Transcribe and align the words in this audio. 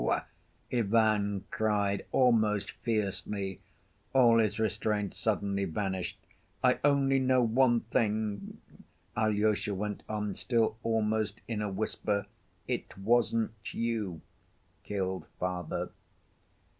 Ivan 0.73 1.45
cried 1.51 2.07
almost 2.11 2.71
fiercely. 2.71 3.61
All 4.15 4.39
his 4.39 4.57
restraint 4.57 5.13
suddenly 5.13 5.65
vanished. 5.65 6.17
"I 6.63 6.79
only 6.83 7.19
know 7.19 7.43
one 7.43 7.81
thing," 7.81 8.57
Alyosha 9.15 9.75
went 9.75 10.01
on, 10.09 10.33
still 10.33 10.75
almost 10.81 11.41
in 11.47 11.61
a 11.61 11.69
whisper, 11.69 12.25
"it 12.67 12.97
wasn't 12.97 13.73
you 13.75 14.21
killed 14.83 15.27
father." 15.39 15.91